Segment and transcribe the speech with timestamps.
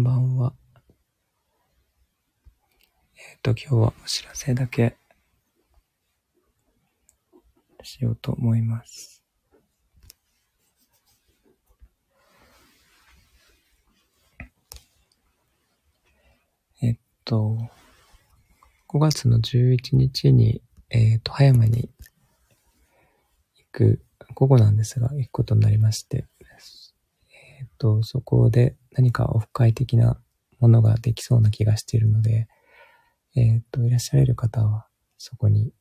[0.00, 0.54] んばんは。
[3.16, 4.96] えっ、と、今日はお知らせだけ
[7.82, 9.22] しようと思います。
[16.82, 17.58] えっと、
[18.88, 21.90] 5月の11日に、えっと、葉山に
[23.54, 24.02] 行く、
[24.34, 26.29] 午後なんですが、行くことになりまして、
[27.80, 30.20] と、そこで何かオフ会的な
[30.60, 32.46] ものができそうな気がしているので、
[33.34, 35.72] えっと、いらっしゃる方は、そこに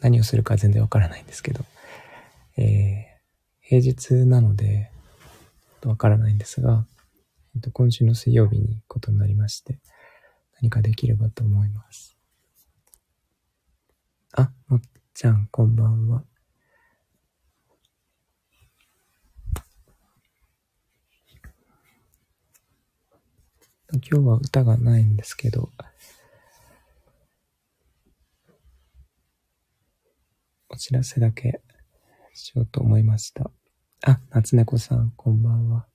[0.00, 1.64] 何をするか全然わからないんですけど、
[2.56, 4.90] えー、平日なので、
[5.84, 6.86] わからないんですが、
[7.54, 9.78] えっと、今週の水曜日にことになりまして、
[10.60, 12.16] 何かできればと思います。
[14.32, 14.80] あ、もっ
[15.12, 16.24] ちゃん、こんばんは。
[23.94, 25.68] 今日は歌がないんですけど、
[30.70, 31.60] お知らせだけ
[32.32, 33.50] しようと思いました。
[34.04, 35.91] あ、夏猫さん、こんばんは。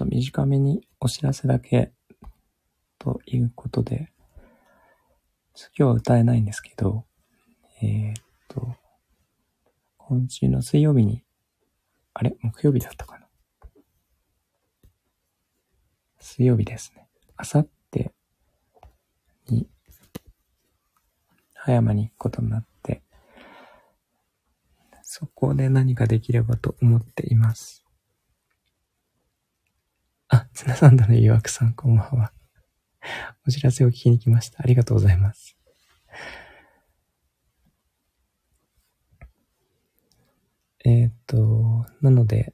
[0.00, 1.92] と短めにお知らせだけ
[2.98, 4.10] ということで、
[5.54, 7.04] 今日は歌えないんですけど、
[7.82, 8.74] えー、っと、
[9.98, 11.22] 今週の水曜日に、
[12.14, 12.34] あれ？
[12.40, 13.26] 木曜日だったかな？
[16.18, 17.06] 水曜日ですね。
[17.36, 18.12] あさって
[19.48, 19.68] に、
[21.52, 23.02] 葉山に行くことになって、
[25.02, 27.84] そこで何かできればと思っています。
[30.60, 32.34] ツナサンドの誘惑さん、こんばんは。
[33.48, 34.62] お知らせを聞きに来ました。
[34.62, 35.56] ありがとうございます。
[40.84, 42.52] えっ、と、なので、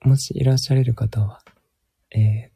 [0.00, 1.44] もしいらっしゃれる方は、
[2.10, 2.50] えー、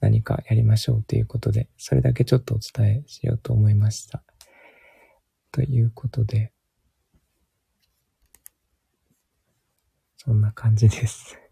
[0.00, 4.24] 何かやりましょうということで、それだけちょっとお伝えしようと思いました。
[5.52, 6.52] ということで、
[10.16, 11.43] そんな感じです。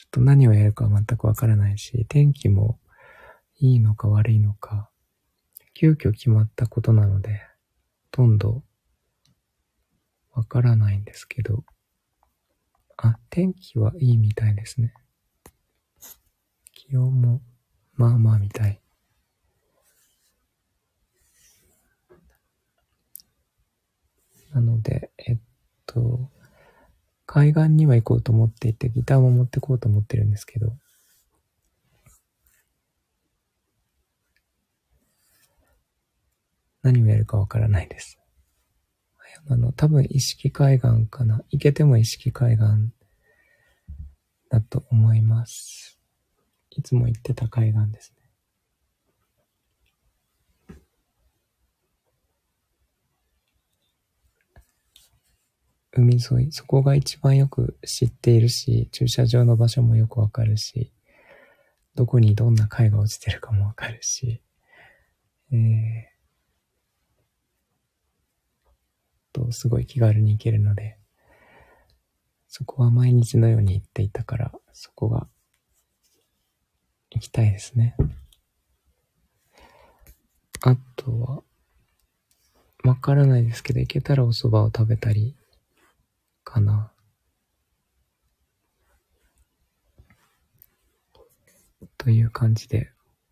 [0.00, 2.78] ちょっと何をやるか全くわからないし、天気も
[3.58, 4.88] いいのか悪いのか、
[5.74, 7.42] 急遽決まったことなので、
[8.04, 8.64] ほとんど
[10.32, 11.64] わからないんですけど、
[12.96, 14.94] あ、天気はいいみたいですね。
[16.72, 17.42] 気温も
[17.92, 18.80] まあまあみたい。
[24.54, 25.38] なので、えっ
[25.84, 26.30] と、
[27.32, 30.72] 海岸には行こうと思っていて、ギターも持ってこうと思ってるんですけど、
[36.82, 38.18] 何をやるかわからないです。
[39.48, 41.44] あの、多分意識海岸かな。
[41.50, 42.64] 行けても意識海岸
[44.48, 46.00] だと思います。
[46.70, 48.19] いつも行ってた海岸ですね。
[55.92, 60.92] 海沿い、そこが一番よく知っているし、駐車場の場所もよくわかるし、
[61.94, 64.42] どこにどんな貝が落ちてるかもわかるし、
[65.52, 66.10] えー、
[69.32, 70.98] と、すごい気軽に行けるので、
[72.48, 75.28] そこは毎日のように行っていたから、そこが
[77.10, 77.96] 行きたいですね。
[80.62, 81.42] あとは、
[82.84, 85.36] わからないですけど、行けたらお蕎麦を食べたり、
[86.50, 86.92] かな。
[91.96, 92.90] という感じで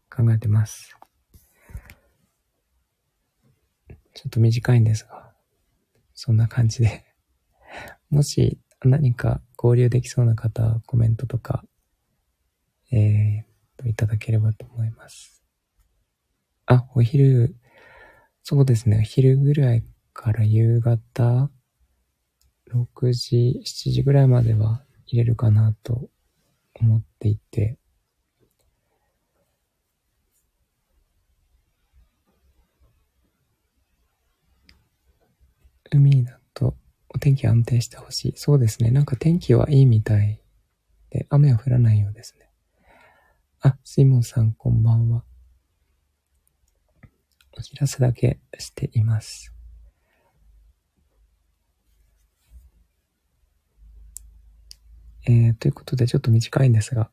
[0.09, 0.97] 考えてます。
[4.15, 5.33] ちょっと短いんですが、
[6.15, 7.05] そんな感じで
[8.09, 11.65] もし何か交流できそうな方コメントとか、
[12.93, 15.43] えー、といただければと思います。
[16.67, 17.57] あ、お昼、
[18.45, 21.51] そうですね、お昼ぐらいから夕方
[22.69, 26.09] 6時、7時ぐらいまでは入れるかなと
[26.81, 27.79] 思っていて、
[35.91, 36.77] 海だと
[37.09, 38.33] お天気安定してほしい。
[38.37, 38.91] そうですね。
[38.91, 40.43] なんか天気はいいみたい
[41.11, 42.51] で、雨は降らないようですね。
[43.61, 45.25] あ、シモンさんこんばんは。
[47.57, 49.58] お知らせだけしています。
[55.29, 57.11] えー、ということでちょっと短いんですが、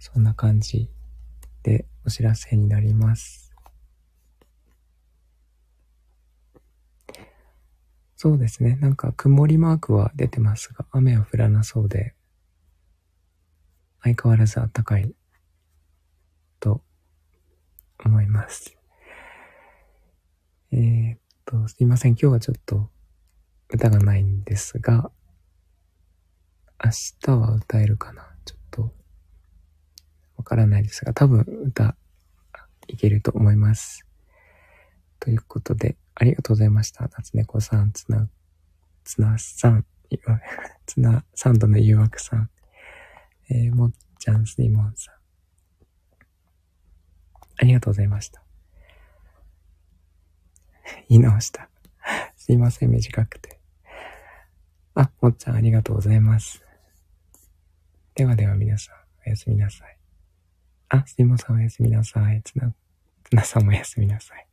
[0.00, 0.90] そんな感じ
[1.62, 3.54] でお知らせになります。
[8.16, 8.76] そうですね。
[8.80, 12.14] なんか曇りマークは出てますが、雨は降らなそうで、
[14.02, 15.14] 相変わらず暖かい
[16.58, 16.82] と
[18.04, 18.76] 思います。
[20.72, 22.12] えー、っと、すいません。
[22.12, 22.90] 今日はちょっと
[23.70, 25.12] 歌がないんですが、
[26.84, 28.28] 明日は歌えるかな？
[28.44, 28.92] ちょっと、
[30.36, 31.96] わからないですが、多分歌
[32.88, 34.06] いけると思います。
[35.18, 37.08] ということで、ありがとうございました。
[37.08, 38.28] 夏猫さん、つな、
[39.02, 39.86] つなさん、
[40.84, 42.50] つな、サンドの誘惑さん、
[43.48, 45.14] えー、もっちゃん、スイモンさん。
[47.56, 48.42] ありがとうございました。
[51.08, 51.70] 言い直した。
[52.36, 53.58] すいません、短くて。
[54.94, 56.63] あ、もっちゃんありがとうございます。
[58.14, 58.94] ではでは皆さん、
[59.26, 59.98] おやすみなさい。
[60.88, 62.40] あ、すみません、おやすみなさい。
[62.44, 62.72] つな、
[63.24, 64.43] つなさんもおやすみなさい。